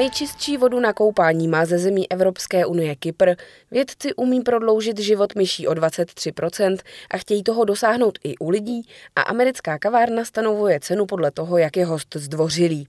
[0.00, 3.30] Nejčistší vodu na koupání má ze zemí Evropské unie Kypr.
[3.70, 6.78] Vědci umí prodloužit život myší o 23%
[7.10, 8.82] a chtějí toho dosáhnout i u lidí
[9.16, 12.86] a americká kavárna stanovuje cenu podle toho, jak je host zdvořilý.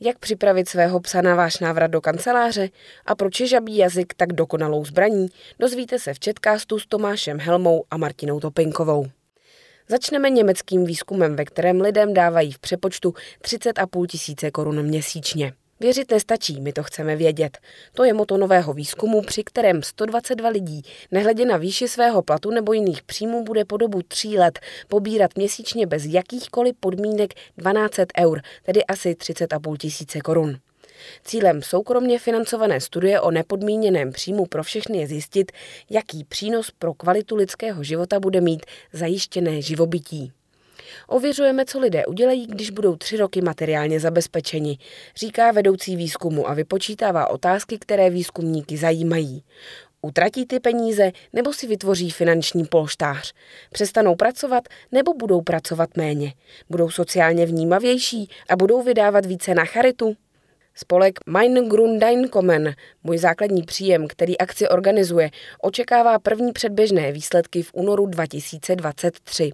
[0.00, 2.68] Jak připravit svého psa na váš návrat do kanceláře
[3.06, 7.84] a proč je žabí jazyk tak dokonalou zbraní, dozvíte se v Četkástu s Tomášem Helmou
[7.90, 9.06] a Martinou Topinkovou.
[9.88, 15.52] Začneme německým výzkumem, ve kterém lidem dávají v přepočtu 30,5 tisíce korun měsíčně.
[15.80, 17.58] Věřit nestačí, my to chceme vědět.
[17.92, 22.72] To je moto nového výzkumu, při kterém 122 lidí, nehledě na výši svého platu nebo
[22.72, 24.58] jiných příjmů, bude po dobu tří let
[24.88, 30.58] pobírat měsíčně bez jakýchkoliv podmínek 12 eur, tedy asi 30,5 tisíce korun.
[31.24, 35.52] Cílem soukromně financované studie o nepodmíněném příjmu pro všechny je zjistit,
[35.90, 40.32] jaký přínos pro kvalitu lidského života bude mít zajištěné živobytí.
[41.06, 44.78] Ověřujeme, co lidé udělají, když budou tři roky materiálně zabezpečeni,
[45.16, 49.44] říká vedoucí výzkumu a vypočítává otázky, které výzkumníky zajímají.
[50.02, 53.32] Utratí ty peníze nebo si vytvoří finanční polštář?
[53.72, 56.34] Přestanou pracovat nebo budou pracovat méně?
[56.70, 60.16] Budou sociálně vnímavější a budou vydávat více na charitu?
[60.82, 65.30] Spolek Mein Grundeinkommen, můj základní příjem, který akci organizuje,
[65.62, 69.52] očekává první předběžné výsledky v únoru 2023.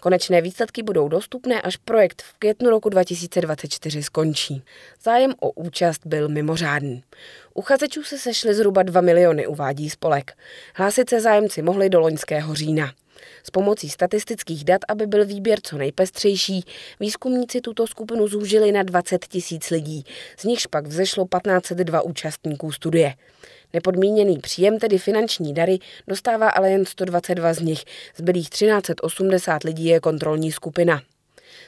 [0.00, 4.62] Konečné výsledky budou dostupné, až projekt v květnu roku 2024 skončí.
[5.02, 7.02] Zájem o účast byl mimořádný.
[7.54, 10.32] Uchazečů se sešly zhruba 2 miliony, uvádí spolek.
[10.74, 12.92] Hlásit se zájemci mohli do loňského října.
[13.44, 16.64] S pomocí statistických dat, aby byl výběr co nejpestřejší,
[17.00, 20.04] výzkumníci tuto skupinu zúžili na 20 tisíc lidí,
[20.38, 23.14] z nichž pak vzešlo 1502 účastníků studie.
[23.72, 27.84] Nepodmíněný příjem, tedy finanční dary, dostává ale jen 122 z nich,
[28.16, 31.02] zbylých 1380 lidí je kontrolní skupina.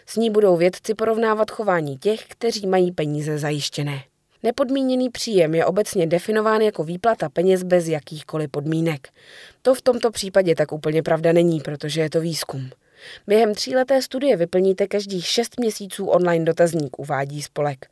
[0.06, 4.02] S ní budou vědci porovnávat chování těch, kteří mají peníze zajištěné.
[4.42, 9.08] Nepodmíněný příjem je obecně definován jako výplata peněz bez jakýchkoliv podmínek.
[9.62, 12.70] To v tomto případě tak úplně pravda není, protože je to výzkum.
[13.26, 17.86] Během tříleté studie vyplníte každých šest měsíců online dotazník, uvádí spolek.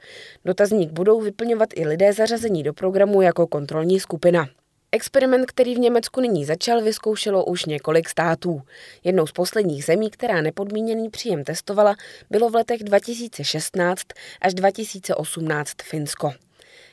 [0.44, 4.48] Dotazník budou vyplňovat i lidé zařazení do programu jako kontrolní skupina.
[4.92, 8.62] Experiment, který v Německu nyní začal, vyzkoušelo už několik států.
[9.04, 11.94] Jednou z posledních zemí, která nepodmíněný příjem testovala,
[12.30, 14.02] bylo v letech 2016
[14.40, 16.32] až 2018 Finsko.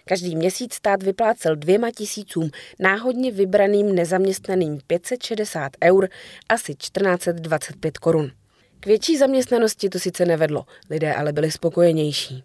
[0.06, 2.50] Každý měsíc stát vyplácel dvěma tisícům
[2.80, 6.10] náhodně vybraným nezaměstnaným 560 eur,
[6.50, 8.32] asi 1425 korun.
[8.80, 12.44] K větší zaměstnanosti to sice nevedlo, lidé ale byli spokojenější.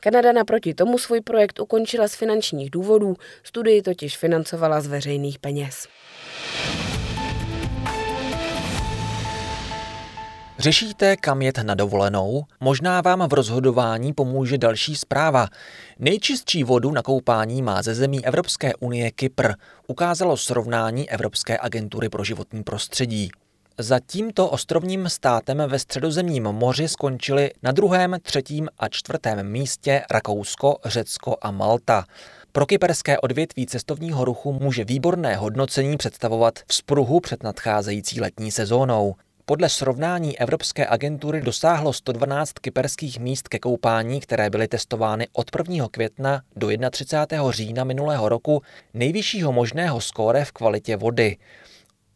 [0.00, 5.88] Kanada naproti tomu svůj projekt ukončila z finančních důvodů, studii totiž financovala z veřejných peněz.
[10.58, 12.44] Řešíte, kam jet na dovolenou?
[12.60, 15.46] Možná vám v rozhodování pomůže další zpráva.
[15.98, 19.52] Nejčistší vodu na koupání má ze zemí Evropské unie Kypr,
[19.86, 23.30] ukázalo srovnání Evropské agentury pro životní prostředí.
[23.80, 30.76] Za tímto ostrovním státem ve středozemním moři skončili na druhém, třetím a čtvrtém místě Rakousko,
[30.84, 32.04] Řecko a Malta.
[32.52, 39.14] Pro kyperské odvětví cestovního ruchu může výborné hodnocení představovat vzpruhu před nadcházející letní sezónou.
[39.44, 45.88] Podle srovnání Evropské agentury dosáhlo 112 kyperských míst ke koupání, které byly testovány od 1.
[45.90, 47.52] května do 31.
[47.52, 48.62] října minulého roku,
[48.94, 51.36] nejvyššího možného skóre v kvalitě vody.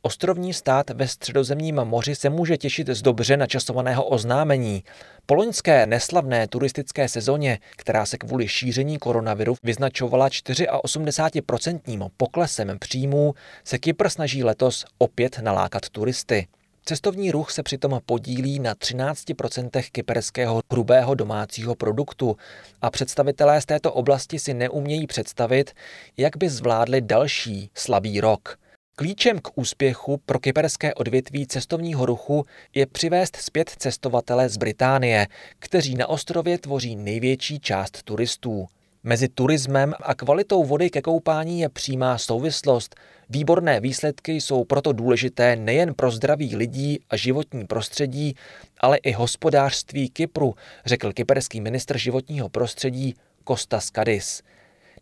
[0.06, 4.84] Ostrovní stát ve středozemním moři se může těšit z dobře načasovaného oznámení.
[5.26, 13.78] Po loňské neslavné turistické sezóně, která se kvůli šíření koronaviru vyznačovala 84% poklesem příjmů, se
[13.78, 16.46] Kypr snaží letos opět nalákat turisty.
[16.84, 22.36] Cestovní ruch se přitom podílí na 13% kyperského hrubého domácího produktu
[22.82, 25.72] a představitelé z této oblasti si neumějí představit,
[26.16, 28.63] jak by zvládli další slabý rok.
[28.96, 32.44] Klíčem k úspěchu pro kyperské odvětví cestovního ruchu
[32.74, 35.26] je přivést zpět cestovatele z Británie,
[35.58, 38.66] kteří na ostrově tvoří největší část turistů.
[39.02, 42.94] Mezi turismem a kvalitou vody ke koupání je přímá souvislost.
[43.30, 48.34] Výborné výsledky jsou proto důležité nejen pro zdraví lidí a životní prostředí,
[48.80, 50.54] ale i hospodářství Kypru,
[50.86, 53.14] řekl kyperský ministr životního prostředí
[53.44, 54.42] Kostas Kadis.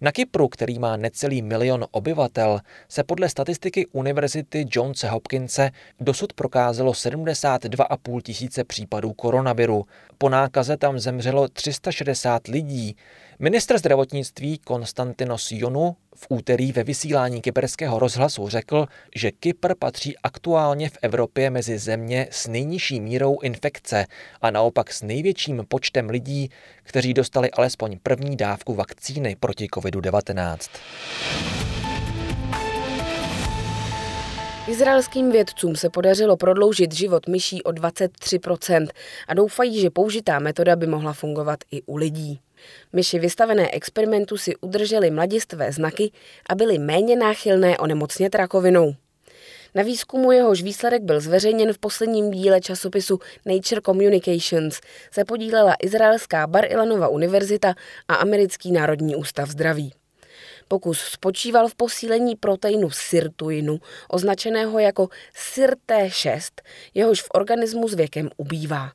[0.05, 5.71] Na Kypru, který má necelý milion obyvatel, se podle statistiky Univerzity Johnse Hopkinse
[6.01, 9.87] dosud prokázalo 72,5 tisíce případů koronaviru.
[10.19, 12.97] Po nákaze tam zemřelo 360 lidí.
[13.43, 18.87] Ministr zdravotnictví Konstantinos Jonu v úterý ve vysílání kyperského rozhlasu řekl,
[19.17, 24.07] že Kypr patří aktuálně v Evropě mezi země s nejnižší mírou infekce
[24.43, 26.51] a naopak s největším počtem lidí,
[26.83, 30.59] kteří dostali alespoň první dávku vakcíny proti COVID-19.
[34.69, 38.89] Izraelským vědcům se podařilo prodloužit život myší o 23%
[39.29, 42.41] a doufají, že použitá metoda by mohla fungovat i u lidí.
[42.93, 46.13] Myši vystavené experimentu si udržely mladistvé znaky
[46.49, 48.95] a byly méně náchylné onemocnět rakovinou.
[49.75, 54.81] Na výzkumu jehož výsledek byl zveřejněn v posledním díle časopisu Nature Communications
[55.11, 57.75] se podílela izraelská Bar Ilanova univerzita
[58.09, 59.93] a Americký národní ústav zdraví.
[60.69, 65.09] Pokus spočíval v posílení proteinu sirtuinu, označeného jako
[65.55, 66.51] SIRT6,
[66.95, 68.93] jehož v organismu s věkem ubývá.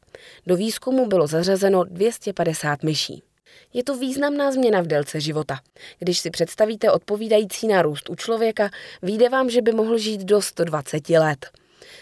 [0.47, 3.26] Do výzkumu bylo zařazeno 250 myší.
[3.74, 5.59] Je to významná změna v délce života.
[6.00, 8.69] Když si představíte odpovídající nárůst u člověka,
[9.01, 11.48] vyjde vám, že by mohl žít do 120 let.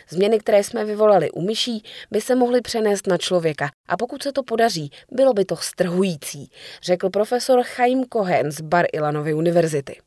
[0.10, 4.32] Změny, které jsme vyvolali u myší, by se mohly přenést na člověka a pokud se
[4.32, 6.52] to podaří, bylo by to strhující,
[6.84, 10.00] řekl profesor Chaim Cohen z Bar Ilanovy univerzity.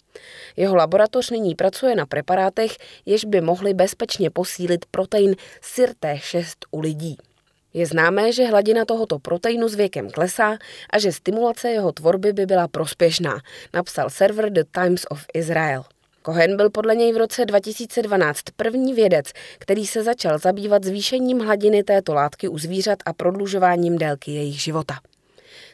[0.57, 7.19] Jeho laboratoř nyní pracuje na preparátech, jež by mohly bezpečně posílit protein SIRT6 u lidí.
[7.75, 10.59] Je známé, že hladina tohoto proteinu s věkem klesá
[10.91, 13.39] a že stimulace jeho tvorby by byla prospěšná,
[13.75, 15.85] napsal server The Times of Israel.
[16.27, 19.27] Cohen byl podle něj v roce 2012 první vědec,
[19.59, 24.95] který se začal zabývat zvýšením hladiny této látky u zvířat a prodlužováním délky jejich života.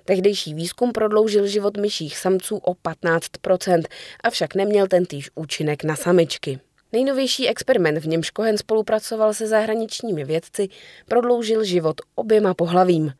[0.04, 3.82] Tehdejší výzkum prodloužil život myších samců o 15%,
[4.24, 6.60] avšak neměl tentýž účinek na samičky.
[6.94, 10.68] Nejnovější experiment, v němž Cohen spolupracoval se zahraničními vědci,
[11.08, 13.12] prodloužil život oběma pohlavím.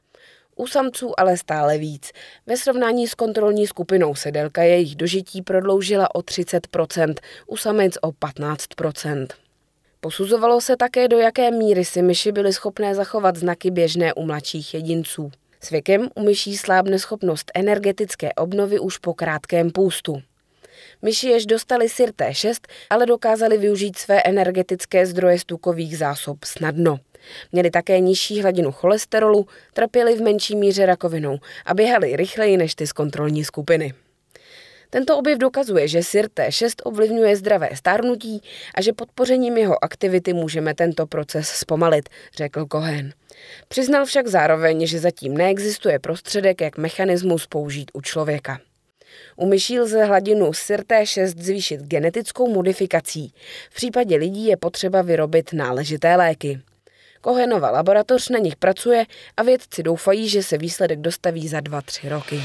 [0.56, 2.11] U samců ale stále víc.
[2.47, 7.15] Ve srovnání s kontrolní skupinou se délka jejich dožití prodloužila o 30%,
[7.47, 9.26] u samic o 15%.
[10.00, 14.75] Posuzovalo se také, do jaké míry si myši byly schopné zachovat znaky běžné u mladších
[14.75, 15.31] jedinců.
[15.61, 20.23] S věkem u myší slábne schopnost energetické obnovy už po krátkém půstu.
[21.02, 26.98] Myši jež dostali Sirté 6, ale dokázali využít své energetické zdroje z tukových zásob snadno.
[27.52, 32.86] Měli také nižší hladinu cholesterolu, trpěli v menší míře rakovinou a běhali rychleji než ty
[32.86, 33.94] z kontrolní skupiny.
[34.90, 38.42] Tento objev dokazuje, že SIRT-6 ovlivňuje zdravé stárnutí
[38.75, 43.12] a že podpořením jeho aktivity můžeme tento proces zpomalit, řekl Cohen.
[43.69, 48.60] Přiznal však zároveň, že zatím neexistuje prostředek, jak mechanismus použít u člověka.
[49.37, 53.34] U myší lze hladinu SIRT-6 zvýšit genetickou modifikací.
[53.70, 56.61] V případě lidí je potřeba vyrobit náležité léky.
[57.20, 59.06] Kohenova laboratoř na nich pracuje
[59.37, 62.40] a vědci doufají, že se výsledek dostaví za 2-3 roky.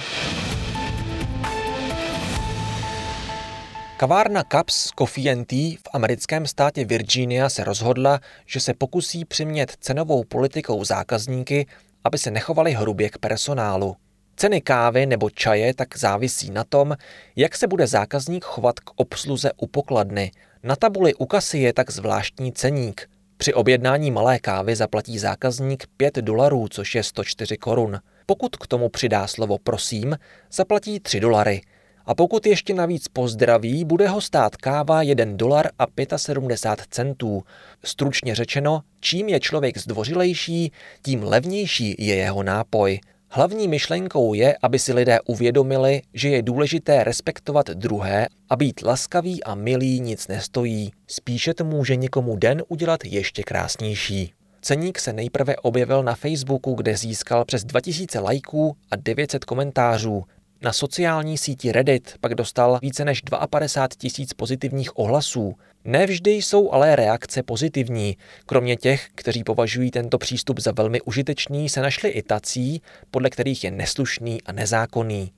[3.97, 9.71] Kavárna Caps Coffee and Tea v americkém státě Virginia se rozhodla, že se pokusí přimět
[9.79, 11.67] cenovou politikou zákazníky,
[12.03, 13.95] aby se nechovali hrubě k personálu.
[14.39, 16.95] Ceny kávy nebo čaje tak závisí na tom,
[17.35, 20.31] jak se bude zákazník chovat k obsluze u pokladny.
[20.63, 23.09] Na tabuli u kasy je tak zvláštní ceník.
[23.37, 27.99] Při objednání malé kávy zaplatí zákazník 5 dolarů, což je 104 korun.
[28.25, 30.17] Pokud k tomu přidá slovo prosím,
[30.51, 31.61] zaplatí 3 dolary.
[32.05, 35.85] A pokud ještě navíc pozdraví, bude ho stát káva 1 dolar a
[36.17, 37.43] 75 centů.
[37.83, 42.99] Stručně řečeno, čím je člověk zdvořilejší, tím levnější je jeho nápoj.
[43.31, 49.43] Hlavní myšlenkou je, aby si lidé uvědomili, že je důležité respektovat druhé a být laskavý
[49.43, 50.91] a milý nic nestojí.
[51.07, 54.33] Spíše to může někomu den udělat ještě krásnější.
[54.61, 60.23] Ceník se nejprve objevil na Facebooku, kde získal přes 2000 lajků a 900 komentářů.
[60.61, 65.55] Na sociální síti Reddit pak dostal více než 52 tisíc pozitivních ohlasů.
[65.85, 68.17] Nevždy jsou ale reakce pozitivní.
[68.45, 72.81] Kromě těch, kteří považují tento přístup za velmi užitečný, se našli i tací,
[73.11, 75.31] podle kterých je neslušný a nezákonný.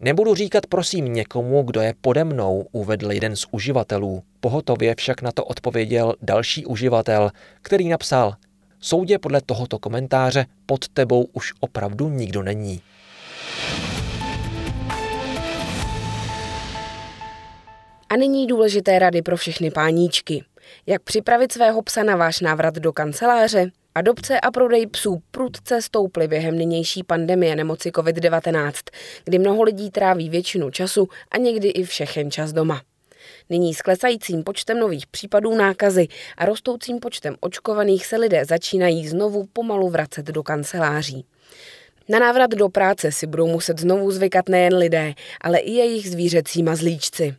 [0.00, 4.22] Nebudu říkat prosím někomu, kdo je pode mnou, uvedl jeden z uživatelů.
[4.40, 7.30] Pohotově však na to odpověděl další uživatel,
[7.62, 8.34] který napsal
[8.80, 12.80] Soudě podle tohoto komentáře pod tebou už opravdu nikdo není.
[18.10, 20.44] A nyní důležité rady pro všechny páníčky.
[20.86, 23.70] Jak připravit svého psa na váš návrat do kanceláře?
[23.94, 28.72] Adopce a prodej psů prudce stouply během nynější pandemie nemoci COVID-19,
[29.24, 32.82] kdy mnoho lidí tráví většinu času a někdy i všechen čas doma.
[33.50, 39.46] Nyní s klesajícím počtem nových případů nákazy a rostoucím počtem očkovaných se lidé začínají znovu
[39.52, 41.24] pomalu vracet do kanceláří.
[42.08, 46.62] Na návrat do práce si budou muset znovu zvykat nejen lidé, ale i jejich zvířecí
[46.62, 47.34] mazlíčci.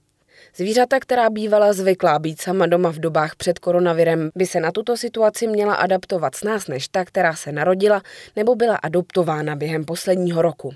[0.55, 4.97] Zvířata, která bývala zvyklá být sama doma v dobách před koronavirem, by se na tuto
[4.97, 8.01] situaci měla adaptovat s nás než ta, která se narodila
[8.35, 10.73] nebo byla adoptována během posledního roku.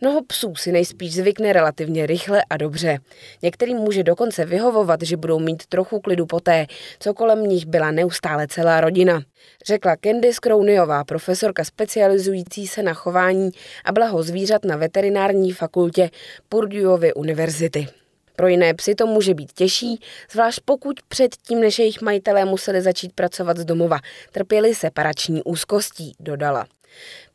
[0.00, 2.98] Mnoho psů si nejspíš zvykne relativně rychle a dobře.
[3.42, 6.66] Některým může dokonce vyhovovat, že budou mít trochu klidu poté,
[6.98, 9.22] co kolem nich byla neustále celá rodina.
[9.66, 13.50] Řekla Candice Crownyová, profesorka specializující se na chování
[13.84, 16.10] a blaho zvířat na veterinární fakultě
[16.48, 17.88] Purdueovy univerzity.
[18.36, 20.00] Pro jiné psy to může být těžší,
[20.30, 23.98] zvlášť pokud předtím, než jejich majitelé museli začít pracovat z domova,
[24.32, 26.66] trpěli separační úzkostí, dodala.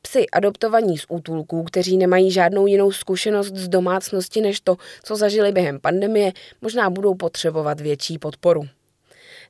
[0.02, 5.52] Psy adoptovaní z útulků, kteří nemají žádnou jinou zkušenost z domácnosti než to, co zažili
[5.52, 6.32] během pandemie,
[6.62, 8.64] možná budou potřebovat větší podporu.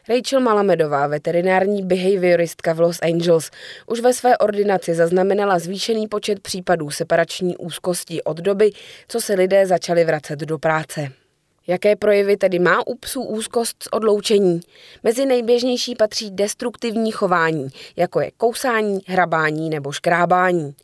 [0.09, 3.51] Rachel Malamedová, veterinární behavioristka v Los Angeles,
[3.87, 8.71] už ve své ordinaci zaznamenala zvýšený počet případů separační úzkosti od doby,
[9.07, 11.20] co se lidé začali vracet do práce.
[11.67, 14.61] Jaké projevy tedy má u psů úzkost z odloučení?
[15.03, 20.75] Mezi nejběžnější patří destruktivní chování, jako je kousání, hrabání nebo škrábání.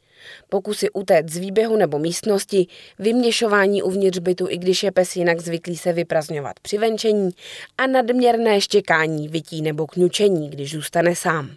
[0.50, 2.68] Pokusy utéct z výběhu nebo místnosti,
[3.00, 7.30] vyměšování uvnitř bytu, i když je pes jinak zvyklý se vyprazňovat při venčení
[7.78, 11.50] a nadměrné štěkání, vytí nebo kňučení, když zůstane sám.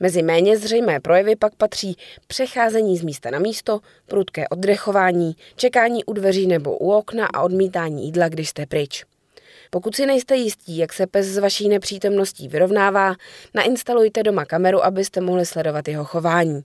[0.00, 6.12] Mezi méně zřejmé projevy pak patří přecházení z místa na místo, prudké oddechování, čekání u
[6.12, 9.04] dveří nebo u okna a odmítání jídla, když jste pryč.
[9.70, 13.14] Pokud si nejste jistí, jak se pes s vaší nepřítomností vyrovnává,
[13.54, 16.62] nainstalujte doma kameru, abyste mohli sledovat jeho chování.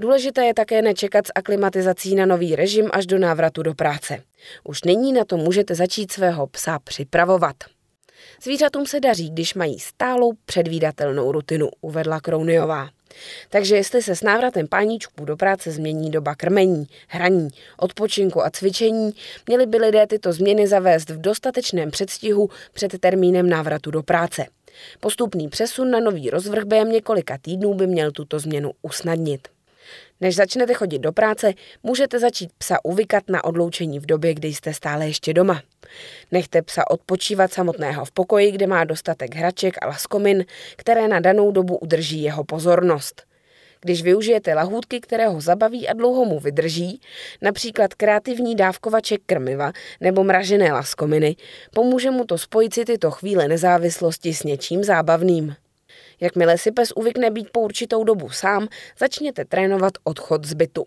[0.00, 4.22] Důležité je také nečekat s aklimatizací na nový režim až do návratu do práce.
[4.64, 7.56] Už nyní na to můžete začít svého psa připravovat.
[8.42, 12.88] Zvířatům se daří, když mají stálou předvídatelnou rutinu, uvedla Krouniová.
[13.50, 17.48] Takže jestli se s návratem páníčků do práce změní doba krmení, hraní,
[17.78, 19.14] odpočinku a cvičení,
[19.46, 24.46] měli by lidé tyto změny zavést v dostatečném předstihu před termínem návratu do práce.
[25.00, 29.53] Postupný přesun na nový rozvrh během několika týdnů by měl tuto změnu usnadnit.
[30.20, 31.52] Než začnete chodit do práce,
[31.82, 35.62] můžete začít psa uvykat na odloučení v době, kdy jste stále ještě doma.
[36.32, 40.44] Nechte psa odpočívat samotného v pokoji, kde má dostatek hraček a laskomin,
[40.76, 43.22] které na danou dobu udrží jeho pozornost.
[43.80, 47.00] Když využijete lahůdky, které ho zabaví a dlouho mu vydrží,
[47.42, 51.36] například kreativní dávkovaček krmiva nebo mražené laskominy,
[51.74, 55.56] pomůže mu to spojit si tyto chvíle nezávislosti s něčím zábavným.
[56.24, 60.84] Jakmile si pes uvykne být po určitou dobu sám, začněte trénovat odchod z bytu.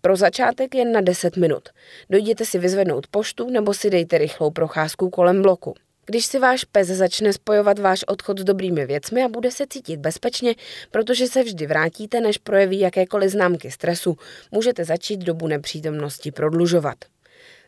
[0.00, 1.68] Pro začátek jen na 10 minut.
[2.10, 5.74] Dojděte si vyzvednout poštu nebo si dejte rychlou procházku kolem bloku.
[6.06, 9.96] Když si váš pes začne spojovat váš odchod s dobrými věcmi a bude se cítit
[9.96, 10.54] bezpečně,
[10.90, 14.16] protože se vždy vrátíte, než projeví jakékoliv známky stresu,
[14.52, 16.96] můžete začít dobu nepřítomnosti prodlužovat.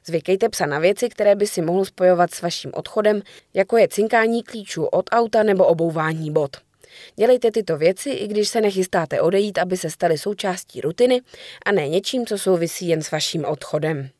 [0.06, 3.22] Zvykejte psa na věci, které by si mohl spojovat s vaším odchodem,
[3.54, 6.69] jako je cinkání klíčů od auta nebo obouvání bot.
[7.16, 11.20] Dělejte tyto věci, i když se nechystáte odejít, aby se staly součástí rutiny
[11.66, 14.10] a ne něčím, co souvisí jen s vaším odchodem.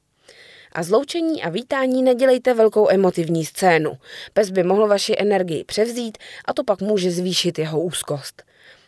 [0.73, 3.99] A zloučení a vítání nedělejte velkou emotivní scénu.
[4.33, 8.43] Pes by mohl vaši energii převzít a to pak může zvýšit jeho úzkost.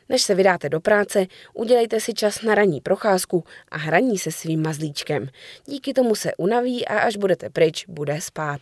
[0.09, 4.63] Než se vydáte do práce, udělejte si čas na ranní procházku a hraní se svým
[4.63, 5.29] mazlíčkem.
[5.67, 8.61] Díky tomu se unaví a až budete pryč, bude spát.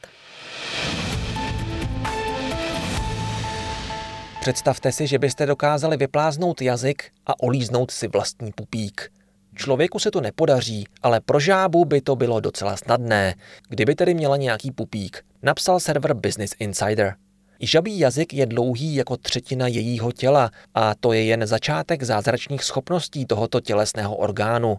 [4.40, 9.12] Představte si, že byste dokázali vypláznout jazyk a olíznout si vlastní pupík.
[9.54, 13.35] Člověku se to nepodaří, ale pro žábu by to bylo docela snadné,
[13.68, 17.14] kdyby tedy měla nějaký pupík, napsal server Business Insider.
[17.61, 23.26] Žabý jazyk je dlouhý jako třetina jejího těla a to je jen začátek zázračných schopností
[23.26, 24.78] tohoto tělesného orgánu.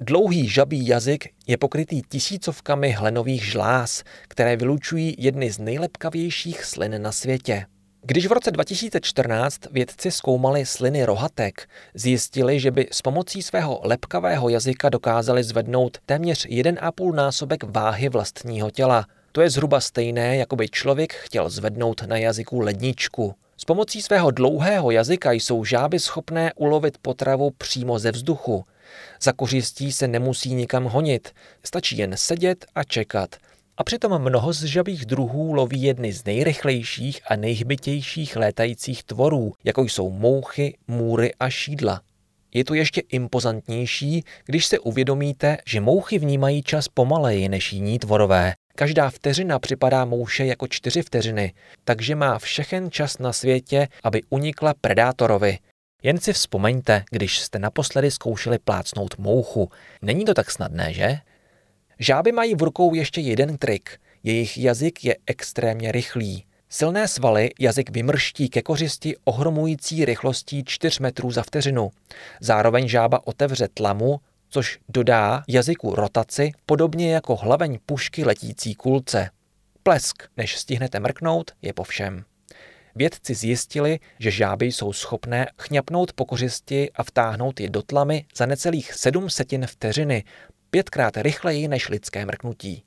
[0.00, 7.12] Dlouhý žabý jazyk je pokrytý tisícovkami hlenových žláz, které vylučují jedny z nejlepkavějších slin na
[7.12, 7.66] světě.
[8.02, 14.48] Když v roce 2014 vědci zkoumali sliny rohatek, zjistili, že by s pomocí svého lepkavého
[14.48, 19.06] jazyka dokázali zvednout téměř 1,5 násobek váhy vlastního těla.
[19.32, 23.34] To je zhruba stejné, jako by člověk chtěl zvednout na jazyku ledničku.
[23.56, 28.64] S pomocí svého dlouhého jazyka jsou žáby schopné ulovit potravu přímo ze vzduchu.
[29.22, 31.30] Za kořistí se nemusí nikam honit,
[31.64, 33.36] stačí jen sedět a čekat–
[33.78, 39.82] a přitom mnoho z žabých druhů loví jedny z nejrychlejších a nejhbitějších létajících tvorů, jako
[39.82, 42.00] jsou mouchy, můry a šídla.
[42.54, 48.52] Je to ještě impozantnější, když se uvědomíte, že mouchy vnímají čas pomaleji než jiní tvorové.
[48.74, 51.52] Každá vteřina připadá mouše jako čtyři vteřiny,
[51.84, 55.58] takže má všechen čas na světě, aby unikla predátorovi.
[56.02, 59.70] Jen si vzpomeňte, když jste naposledy zkoušeli plácnout mouchu.
[60.02, 61.18] Není to tak snadné, že?
[61.98, 63.98] Žáby mají v rukou ještě jeden trik.
[64.22, 66.44] Jejich jazyk je extrémně rychlý.
[66.68, 71.90] Silné svaly jazyk vymrští ke kořisti ohromující rychlostí 4 metrů za vteřinu.
[72.40, 79.30] Zároveň žába otevře tlamu, což dodá jazyku rotaci, podobně jako hlaveň pušky letící kulce.
[79.82, 82.24] Plesk, než stihnete mrknout, je po všem.
[82.94, 88.46] Vědci zjistili, že žáby jsou schopné chňapnout po kořisti a vtáhnout je do tlamy za
[88.46, 90.24] necelých 7 setin vteřiny,
[90.70, 92.82] pětkrát rychleji než lidské mrknutí.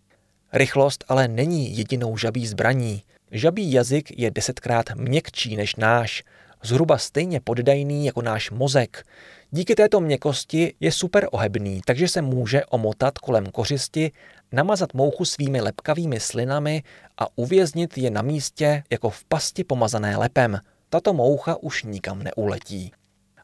[0.53, 3.03] Rychlost ale není jedinou žabí zbraní.
[3.31, 6.23] Žabí jazyk je desetkrát měkčí než náš,
[6.63, 9.03] zhruba stejně poddajný jako náš mozek.
[9.51, 14.11] Díky této měkosti je super ohebný, takže se může omotat kolem kořisti,
[14.51, 16.83] namazat mouchu svými lepkavými slinami
[17.17, 20.59] a uvěznit je na místě jako v pasti pomazané lepem.
[20.89, 22.91] Tato moucha už nikam neuletí.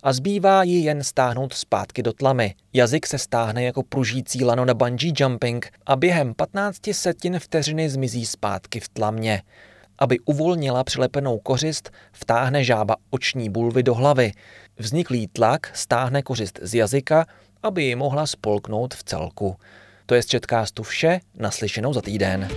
[0.08, 2.56] A zbývá ji jen stáhnout zpátky do tlamy.
[2.74, 8.26] Jazyk se stáhne jako pružící lano na bungee jumping a během 15 setin vteřiny zmizí
[8.26, 9.42] zpátky v tlamě.
[10.00, 14.32] Aby uvolnila přilepenou kořist, vtáhne žába oční bulvy do hlavy.
[14.78, 17.26] Vzniklý tlak stáhne kořist z jazyka,
[17.64, 19.56] aby ji mohla spolknout v celku.
[20.06, 22.50] To je z Četkástu vše, naslyšenou za týden.